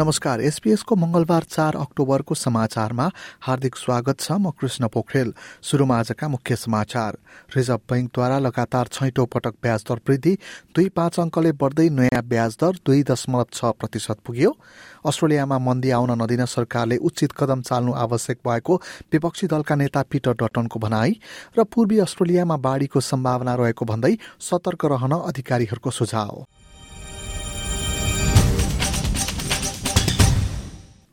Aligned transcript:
नमस्कार 0.00 0.40
एसपीएसको 0.40 0.96
मंगलबार 0.96 1.42
चार 1.44 1.76
अक्टोबरको 1.76 2.34
समाचारमा 2.34 3.08
हार्दिक 3.42 3.76
स्वागत 3.76 4.20
छ 4.20 4.32
म 4.32 4.50
कृष्ण 4.56 4.88
पोखरेल। 4.88 5.32
शुरूमा 5.62 5.98
आजका 5.98 6.28
मुख्य 6.28 6.56
समाचार। 6.56 7.16
रिजर्भ 7.56 7.80
बैंकद्वारा 7.90 8.38
लगातार 8.38 8.88
छैटौं 8.88 9.26
पटक 9.26 9.54
ब्याज 9.62 9.84
दर 9.88 10.00
वृद्धि 10.08 10.32
दुई 10.74 10.88
पाँच 10.96 11.18
अङ्कले 11.20 11.52
बढ्दै 11.52 11.88
नयाँ 11.90 12.22
ब्याज 12.24 12.56
दर 12.60 12.78
दुई 12.80 13.02
दशमलव 13.10 13.46
छ 13.52 13.72
प्रतिशत 13.76 14.24
पुग्यो। 14.24 14.56
अस्ट्रेलियामा 15.04 15.58
मन्दी 15.60 15.90
आउन 15.90 16.16
नदिन 16.22 16.44
सरकारले 16.48 16.96
उचित 17.02 17.32
कदम 17.36 17.60
चाल्नु 17.68 17.92
आवश्यक 18.04 18.38
भएको 18.48 18.80
विपक्षी 19.12 19.46
दलका 19.52 19.74
नेता 19.74 20.02
पिटर 20.08 20.32
डटनको 20.40 20.80
भनाई 20.80 21.20
र 21.58 21.64
पूर्वी 21.68 21.98
अस्ट्रेलियामा 22.00 22.56
बाढ़ीको 22.64 23.00
सम्भावना 23.02 23.54
रहेको 23.60 23.84
भन्दै 23.84 24.16
सतर्क 24.48 24.84
रहन 24.86 25.12
अधिकारीहरूको 25.20 25.90
सुझाव। 25.92 26.44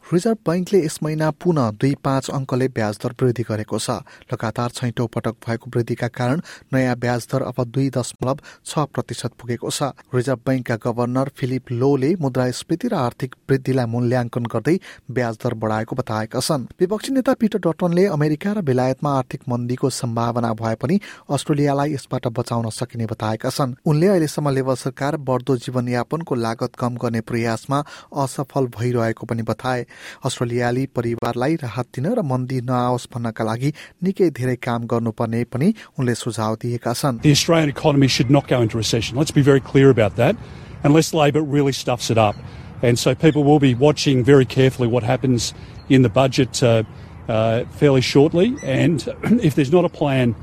रिजर्भ 0.07 0.37
बैंकले 0.47 0.79
यस 0.79 0.97
महिना 1.03 1.29
पुनः 1.43 1.71
दुई 1.73 1.95
पाँच 2.03 2.29
अङ्कले 2.29 2.67
ब्याज 2.75 2.97
दर 3.03 3.13
वृद्धि 3.21 3.43
गरेको 3.43 3.79
छ। 3.79 3.89
लगातार 4.31 4.69
छैटौं 4.69 5.07
पटक 5.11 5.35
भएको 5.43 5.71
वृद्धिका 5.75 6.07
कारण 6.09 6.41
नयाँ 6.73 6.95
ब्याज 6.95 7.27
दर 7.31 7.41
अब 7.43 7.63
दुई 7.67 7.89
दशमलव 7.91 8.39
छ 8.65 8.85
प्रतिशत 8.87 9.31
पुगेको 9.35 9.69
छ। 9.69 9.91
रिजर्भ 10.15 10.39
बैंकका 10.47 10.75
गभर्नर 10.79 11.31
फिलिप 11.35 11.71
लोले 11.71 12.13
मुद्रास्फीति 12.23 12.87
र 12.87 12.95
आर्थिक 12.97 13.35
वृद्धिलाई 13.49 13.85
मूल्याङ्कन 13.85 14.45
गर्दै 14.47 14.77
ब्याज 15.11 15.35
दर 15.43 15.53
बढाएको 15.59 15.95
बताएका 15.95 16.39
छन्। 16.39 16.67
विपक्षी 16.79 17.11
नेता 17.11 17.33
पिटर 17.35 17.59
डटनले 17.67 18.05
अमेरिका 18.07 18.53
र 18.53 18.61
बेलायतमा 18.63 19.11
आर्थिक 19.17 19.41
मन्दीको 19.49 19.89
सम्भावना 19.91 20.53
भए 20.55 20.75
पनि 20.79 20.99
अस्ट्रेलियालाई 21.27 21.93
यसबाट 21.93 22.27
बचाउन 22.31 22.69
सकिने 22.71 23.05
बताएका 23.11 23.49
छन्। 23.49 23.75
उनले 23.83 24.07
अहिलेसम्म 24.07 24.55
लेबर 24.55 24.75
सरकार 24.77 25.17
बढ्दो 25.27 25.57
जीवनयापनको 25.67 26.35
लागत 26.37 26.79
कम 26.79 26.95
गर्ने 26.95 27.21
प्रयासमा 27.27 27.83
असफल 28.23 28.71
भइरहेको 28.71 29.25
पनि 29.27 29.43
बताए। 29.43 29.85
अस्ट्रेलियाली 29.96 30.86
परिवारलाई 30.96 31.54
राहत 31.64 31.86
दिन 31.96 32.06
र 32.18 32.22
मन्दी 32.22 32.60
नआओस् 32.70 33.08
भन्नका 33.14 33.44
लागि 33.44 33.72
निकै 34.04 34.30
धेरै 34.38 34.56
काम 34.56 34.86
गर्नुपर्ने 34.92 35.44
पनि 35.52 35.74
उनले 35.98 36.14
सुझाव 36.14 36.56
दिएका 36.62 36.92
छन् 36.92 37.20
The 37.22 37.32
Australian 37.32 37.68
economy 37.68 38.08
should 38.08 38.30
not 38.30 38.48
go 38.48 38.60
into 38.60 38.76
recession. 38.76 39.16
Let's 39.16 39.30
be 39.30 39.42
very 39.42 39.60
clear 39.60 39.90
about 39.90 40.16
that, 40.16 40.36
unless 40.82 41.14
Labor 41.14 41.42
really 41.42 41.72
stuffs 41.72 42.10
it 42.10 42.18
up. 42.18 42.36
And 42.82 42.98
so 42.98 43.14
people 43.14 43.44
will 43.44 43.60
be 43.60 43.74
watching 43.74 44.24
very 44.24 44.44
carefully 44.44 44.88
what 44.88 45.02
happens 45.04 45.54
in 45.88 46.02
the 46.02 46.08
budget 46.08 46.62
uh, 46.62 46.82
uh, 47.28 47.64
fairly 47.78 48.00
shortly. 48.00 48.56
And 48.64 49.06
if 49.40 49.54
there's 49.54 49.70
not 49.70 49.84
a 49.84 49.88
plan, 49.88 50.34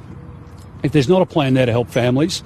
if 0.84 0.94
there's 0.94 1.10
not 1.10 1.22
a 1.22 1.26
plan 1.26 1.54
there 1.54 1.66
to 1.66 1.72
help 1.72 1.90
families, 1.90 2.44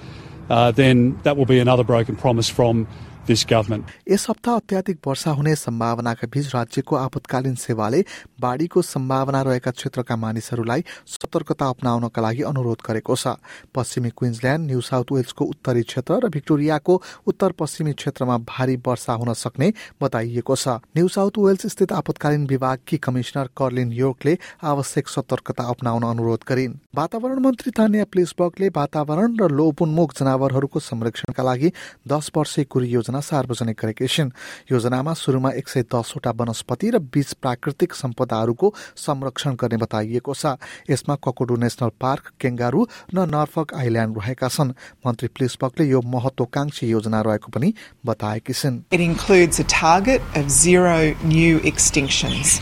uh, 0.50 0.72
then 0.72 1.20
that 1.24 1.38
will 1.38 1.46
be 1.46 1.60
another 1.60 1.84
broken 1.84 2.16
promise 2.16 2.50
from 2.50 2.88
this 2.88 2.88
government. 2.88 3.17
यस 3.29 4.27
हप्ता 4.31 4.53
अत्याधिक 4.53 4.99
वर्षा 5.07 5.31
हुने 5.31 5.55
सम्भावनाका 5.55 6.27
बीच 6.33 6.47
राज्यको 6.55 6.97
आपतकालीन 6.97 7.55
सेवाले 7.61 8.01
बाढ़ीको 8.41 8.83
सम्भावना 8.83 9.43
रहेका 9.43 9.71
क्षेत्रका 9.71 10.17
मानिसहरूलाई 10.17 10.85
सतर्कता 11.07 11.67
अप्नाउनका 11.69 12.23
लागि 12.23 12.43
अनुरोध 12.43 12.81
गरेको 12.81 13.17
छ। 13.17 13.37
पश्चिमी 13.75 14.11
क्विन्सल्याण्ड 14.17 14.67
न्यू 14.67 14.81
साउथ 14.81 15.13
वेल्सको 15.13 15.45
उत्तरी 15.45 15.83
क्षेत्र 15.83 16.15
र 16.25 16.29
भिक्टोरियाको 16.31 16.95
उत्तर 17.29 17.53
पश्चिमी 17.53 17.93
क्षेत्रमा 17.93 18.37
भारी 18.49 18.77
वर्षा 18.81 19.13
हुन 19.13 19.33
सक्ने 19.35 19.69
बताइएको 20.01 20.57
छ। 20.57 20.81
न्यू 20.97 21.09
साउथ 21.09 21.39
वेल्स 21.39 21.67
स्थित 21.69 21.93
आपतकालीन 21.93 22.47
विभागकी 22.47 22.97
कमिश्नर 22.97 23.53
कर्लिन 23.53 23.93
योर्कले 23.93 24.39
आवश्यक 24.65 25.09
सतर्कता 25.09 25.69
अप्नाउन 25.69 26.03
अनुरोध 26.07 26.49
गरिन्। 26.49 26.79
वातावरण 26.97 27.39
मन्त्री 27.45 27.71
तान्या 27.77 28.05
प्लिसबर्गले 28.09 28.69
वातावरण 28.73 29.37
र 29.37 29.53
लोपोन्मुख 29.53 30.17
जनावरहरूको 30.17 30.79
संरक्षणका 30.81 31.43
लागि 31.43 31.73
दस 32.09 32.31
वर्षे 32.37 32.65
कुरी 32.65 32.87
योजना 33.19 33.21
सार्वजनिक 33.21 33.85
छिन् 34.09 34.31
योजनामा 34.71 35.13
सुरुमा 35.15 35.51
एक 35.53 35.69
सय 35.69 35.83
दसवटा 35.91 36.31
वनस्पति 36.31 36.91
र 36.91 36.99
बीस 37.11 37.33
प्राकृतिक 37.43 37.95
सम्पदाहरूको 37.95 38.73
संरक्षण 38.97 39.55
गर्ने 39.59 39.77
बताइएको 39.77 40.35
छ 40.35 40.55
यसमा 40.91 41.15
ककोडु 41.25 41.57
नेशनल 41.57 41.91
पार्क 42.01 42.31
केङ्गारू 42.41 42.87
र 43.15 43.27
नर्फक 43.27 43.75
आइल्याण्ड 43.75 44.19
रहेका 44.19 44.49
छन् 44.49 44.73
मन्त्री 45.07 45.29
प्लिसबकले 45.35 45.85
यो 45.89 46.01
महत्वकांक्षी 46.07 46.87
योजना 46.89 47.21
रहेको 47.27 47.51
पनि 47.51 47.73
बताएकी 48.07 48.53
छिन् 48.53 48.83
It 48.93 49.01
includes 49.01 49.59
a 49.59 49.65
target 49.65 50.23
of 50.35 50.51
zero 50.51 51.15
new 51.25 51.59
extinctions. 51.61 52.61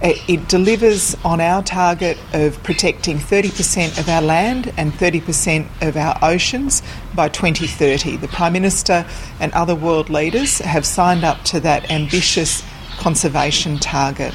It 0.00 0.48
delivers 0.48 1.16
on 1.24 1.40
our 1.40 1.62
target 1.62 2.18
of 2.32 2.62
protecting 2.62 3.18
30% 3.18 3.98
of 3.98 4.08
our 4.08 4.22
land 4.22 4.72
and 4.76 4.92
30% 4.94 5.66
of 5.82 5.96
our 5.98 6.16
oceans 6.22 6.82
by 7.14 7.28
2030. 7.28 8.16
The 8.16 8.28
Prime 8.28 8.52
Minister 8.52 9.04
and 9.40 9.52
other 9.52 9.74
world 9.88 10.10
leaders 10.10 10.58
have 10.58 10.84
signed 10.84 11.24
up 11.24 11.42
to 11.44 11.58
that 11.58 11.90
ambitious 11.90 12.62
conservation 12.98 13.78
target. 13.78 14.34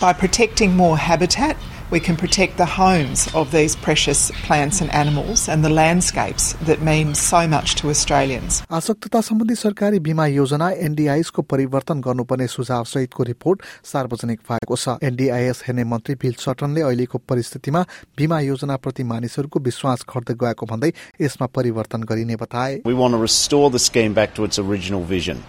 By 0.00 0.12
protecting 0.12 0.74
more 0.74 0.98
habitat, 0.98 1.56
we 1.91 1.99
can 1.99 2.17
protect 2.17 2.57
the 2.57 2.65
homes 2.65 3.27
of 3.33 3.51
these 3.51 3.75
precious 3.75 4.31
plants 4.45 4.81
and 4.81 4.93
animals 4.93 5.47
and 5.47 5.63
the 5.63 5.69
landscapes 5.69 6.53
that 6.69 6.81
mean 6.81 7.15
so 7.15 7.47
much 7.47 7.75
to 7.75 7.89
Australians. 7.89 8.61
आसक्तता 8.71 9.21
सम्बन्धी 9.21 9.55
सरकारी 9.55 9.99
बीमा 10.07 10.25
योजना 10.27 10.69
एनडीआईएसको 10.87 11.41
परिवर्तन 11.53 12.01
गर्नुपर्ने 12.07 12.47
सुझाव 12.47 12.83
सहितको 12.93 13.23
report 13.23 13.61
सार्वजनिक 13.91 14.39
भएको 14.49 14.75
छ 14.75 14.97
एनडीआईएस 15.09 15.63
हेर्ने 15.67 15.83
मन्त्री 15.93 16.15
बिल 16.23 16.33
सटनले 16.45 16.81
अहिलेको 16.81 17.17
परिस्थितिमा 17.29 17.85
बीमा 18.17 18.39
योजनाप्रति 18.39 19.03
मानिसहरूको 19.13 19.59
विश्वास 19.69 20.05
घट्दै 20.09 20.35
गएको 20.43 20.65
भन्दै 20.73 20.91
यसमा 21.21 21.47
परिवर्तन 21.59 22.03
गरिने 22.11 22.35
बताए 22.43 22.81
We 22.85 22.97
want 23.03 23.13
to 23.13 23.23
restore 23.23 23.69
the 23.69 23.83
scheme 23.87 24.13
back 24.13 24.35
to 24.35 24.43
its 24.43 24.59
original 24.59 25.03
vision. 25.15 25.43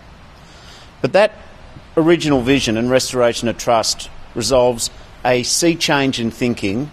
But 1.02 1.12
that 1.12 1.32
original 1.96 2.41
vision 2.42 2.76
and 2.76 2.91
restoration 2.91 3.48
of 3.48 3.58
trust 3.58 4.08
resolves 4.34 4.91
a 5.24 5.42
sea 5.42 5.74
change 5.74 6.20
in 6.20 6.30
thinking 6.30 6.91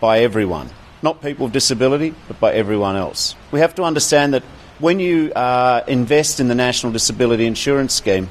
by 0.00 0.20
everyone, 0.20 0.70
not 1.02 1.22
people 1.22 1.46
with 1.46 1.52
disability, 1.52 2.14
but 2.28 2.38
by 2.40 2.52
everyone 2.52 2.96
else. 2.96 3.34
We 3.50 3.60
have 3.60 3.74
to 3.76 3.84
understand 3.84 4.34
that 4.34 4.42
when 4.78 4.98
you 4.98 5.32
uh, 5.32 5.82
invest 5.86 6.40
in 6.40 6.48
the 6.48 6.54
National 6.54 6.92
Disability 6.92 7.46
Insurance 7.46 7.94
Scheme, 7.94 8.30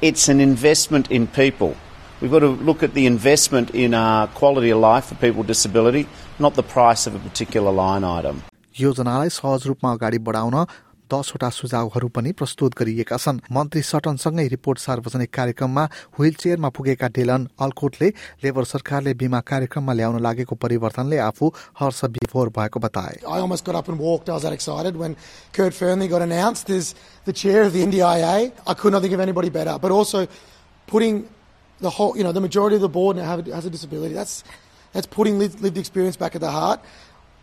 it's 0.00 0.28
an 0.28 0.40
investment 0.40 1.10
in 1.10 1.26
people. 1.26 1.76
We've 2.20 2.30
got 2.30 2.40
to 2.40 2.48
look 2.48 2.82
at 2.82 2.94
the 2.94 3.06
investment 3.06 3.70
in 3.70 3.94
uh, 3.94 4.26
quality 4.28 4.70
of 4.70 4.78
life 4.78 5.06
for 5.06 5.14
people 5.16 5.38
with 5.38 5.48
disability, 5.48 6.06
not 6.38 6.54
the 6.54 6.62
price 6.62 7.06
of 7.06 7.14
a 7.14 7.18
particular 7.18 7.72
line 7.72 8.04
item. 8.04 8.42
योजनालाई 8.80 9.28
सहज 9.34 9.66
रूपमा 9.66 9.92
अगाडि 9.92 10.18
बढाउन 10.26 10.66
दसवटा 11.13 11.49
सुझावहरू 11.51 12.07
पनि 12.09 12.31
प्रस्तुत 12.33 12.71
गरिएका 12.79 13.17
छन्। 13.17 13.39
मन्त्री 13.51 13.81
सटनसँगै 13.83 14.47
रिपोर्ट 14.47 14.79
सार्वजनिक 14.79 15.33
कार्यक्रममा 15.33 15.83
व्ल 16.19 16.33
चेयरमा 16.33 16.69
पुगेका 16.69 17.07
डेलन 17.15 17.41
अल्कोटले 17.61 18.09
लेबर 18.43 18.63
सरकारले 18.65 19.13
बिमा 19.13 19.39
कार्यक्रममा 19.45 19.93
ल्याउन 19.93 20.15
लागेको 20.19 20.55
परिवर्तनले 20.55 21.17
आफू 21.21 21.45
हर्षोर 21.79 22.49
भएको 22.49 22.79
बताए। 22.79 23.15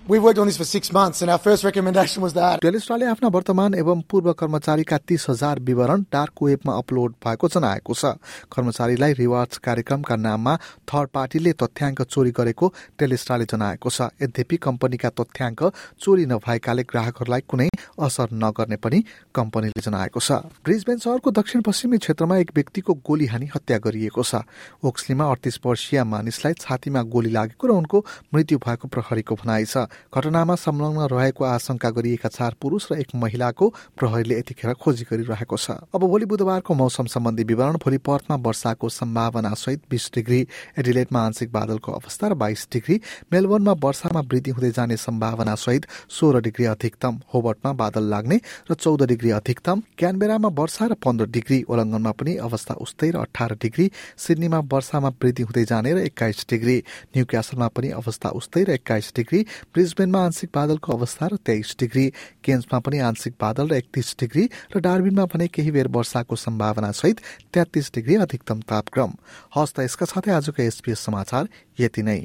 We've 0.08 0.22
worked 0.24 0.38
on 0.38 0.48
this 0.48 0.56
for 0.56 0.64
six 0.64 0.92
months, 0.92 1.22
and 1.22 1.30
our 1.30 1.38
first 1.38 1.62
recommendation 1.62 2.22
was 2.22 2.32
that. 2.34 2.60
टेलिस्टाले 2.60 3.06
आफ्ना 3.06 3.28
वर्तमान 3.28 3.74
एवं 3.74 4.00
पूर्व 4.10 4.32
कर्मचारीका 4.32 4.96
तीस 5.08 5.26
हजार 5.28 5.58
विवरण 5.60 6.02
डार्क 6.12 6.42
वेबमा 6.42 6.72
अपलोड 6.74 7.12
भएको 7.24 7.48
जनाएको 7.48 7.94
छ। 7.94 8.04
कर्मचारीलाई 8.50 9.12
रिवार्ड्स 9.12 9.58
कार्यक्रमका 9.58 10.16
नाममा 10.16 10.56
थर्ड 10.90 11.08
पार्टीले 11.14 11.52
तथ्याङ्क 11.52 12.02
चोरी 12.02 12.30
गरेको 12.32 12.72
टेलिस्टाले 12.98 13.44
जनाएको 13.44 13.90
छ। 13.90 14.08
यद्यपि 14.22 14.56
कम्पनीका 14.56 15.10
तथ्याङ्क 15.20 15.60
चोरी 16.00 16.26
नभएकाले 16.26 16.82
ग्राहकहरूलाई 16.90 17.40
कुनै 17.46 17.68
असर 18.00 18.34
नगर्ने 18.34 18.76
पनि 18.82 19.04
कम्पनीले 19.30 19.80
जनाएको 19.84 20.20
छ। 20.20 20.42
ब्रिजबेन 20.64 20.98
शहरको 20.98 21.30
दक्षिण 21.30 21.60
पश्चिमी 21.62 21.98
क्षेत्रमा 22.02 22.36
एक 22.42 22.50
व्यक्तिको 22.56 22.94
गोली 23.06 23.26
हानी 23.30 23.46
हत्या 23.54 23.78
गरिएको 23.78 24.22
छ। 24.24 24.42
ओक्सलीमा 24.82 25.30
अडतिस 25.30 25.60
वर्षीय 25.62 26.02
मानिसलाई 26.02 26.54
छातीमा 26.58 27.02
गोली 27.14 27.30
लागेको 27.30 27.64
र 27.68 27.70
उनको 27.78 28.04
मृत्यु 28.34 28.58
भएको 28.58 28.88
प्रहरीको 28.88 29.34
भनाइ 29.44 29.64
छ। 29.70 29.86
घटनामा 30.10 30.54
संलग्न 30.56 31.08
रहेको 31.10 31.44
आशंका 31.46 31.90
गरिएका 31.90 32.28
चार 32.30 32.54
पुरूष 32.60 32.86
र 32.92 32.98
एक 32.98 33.14
महिलाको 33.14 33.68
प्रहरीले 33.98 34.38
यतिखेर 34.38 34.72
खोजी 34.74 35.04
गरिरहेको 35.10 35.56
छ। 35.56 35.70
अब 35.90 36.02
भोलि 36.02 36.26
बुधबारको 36.26 36.74
मौसम 36.74 37.06
सम्बन्धी 37.08 37.44
विवरण 37.44 37.76
भोलि 37.78 37.98
पर्थमा 38.00 38.36
वर्षाको 38.40 38.88
सम्भावना 38.90 39.52
सहित 39.56 39.82
बिस 39.90 40.10
डिग्री 40.14 40.40
एडिलेटमा 40.78 41.20
आंशिक 41.20 41.52
बादलको 41.52 41.92
अवस्था 41.92 42.28
र 42.28 42.34
बाइस 42.36 42.66
डिग्री 42.72 43.00
मेलबोर्नमा 43.32 43.74
वर्षामा 43.80 44.20
वृद्धि 44.30 44.50
हुँदै 44.50 44.70
जाने 44.72 44.96
सम्भावना 44.98 45.54
सहित 45.56 45.86
सोह्र 46.10 46.40
डिग्री 46.42 46.64
अधिकतम 46.66 47.20
होबर्टमा 47.34 47.72
बादल 47.74 48.04
लाग्ने 48.10 48.40
र 48.70 48.74
चौध 48.74 49.02
डिग्री 49.08 49.30
अधिकतम 49.32 49.82
क्यानबेरामा 49.98 50.48
वर्षा 50.54 50.86
र 50.86 50.94
पन्ध्र 51.00 51.26
डिग्री 51.30 51.62
ओलङ्गनमा 51.70 52.12
पनि 52.12 52.36
अवस्था 52.40 52.74
उस्तै 52.80 53.10
र 53.10 53.16
अठार 53.20 53.54
डिग्री 53.62 53.90
सिडनीमा 54.18 54.58
वर्षामा 54.72 55.08
वृद्धि 55.22 55.42
हुँदै 55.42 55.64
जाने 55.64 55.92
र 55.94 55.98
एक्काइस 56.04 56.46
डिग्री 56.50 56.76
न्यू 57.12 57.24
क्यासलमा 57.30 57.68
पनि 57.76 57.88
अवस्था 58.00 58.28
उस्तै 58.40 58.62
र 58.64 58.70
एक्काइस 58.72 59.12
डिग्री 59.16 59.40
ब्रिजबेनमा 59.80 60.20
आंशिक 60.20 60.50
बादलको 60.52 60.92
अवस्था 60.92 61.26
र 61.32 61.36
तेइस 61.40 61.76
डिग्री 61.80 62.06
केन्समा 62.44 62.78
पनि 62.84 62.98
आंशिक 63.00 63.34
बादल 63.40 63.68
र 63.68 63.74
एकतिस 63.74 64.12
डिग्री 64.20 64.44
र 64.76 64.80
डार्बिनमा 64.84 65.24
भने 65.24 65.46
केही 65.48 65.70
बेर 65.72 65.88
वर्षाको 65.88 66.36
सम्भावना 66.36 66.90
सहित 66.92 67.20
तेत्तिस 67.48 67.88
डिग्री 67.94 68.14
अधिकतम 68.20 68.60
तापक्रम। 68.68 69.10
हस्त 69.56 69.80
यसका 69.80 70.06
साथै 70.06 70.32
आजको 70.36 70.62
एसपीएस 70.62 71.00
समाचार 71.00 71.48
यति 71.80 72.02
नै। 72.02 72.20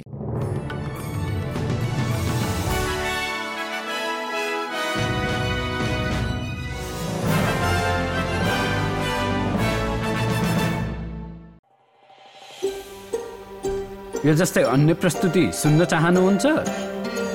यो 14.26 14.34
जस्तै 14.34 14.64
अन्य 14.66 14.94
प्रस्तुति 14.98 15.46
सुन्न 15.54 15.86
चाहनुहुन्छ? 15.86 16.95